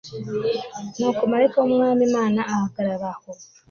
[0.97, 3.29] nuko marayika w umwami imana ahagarara aho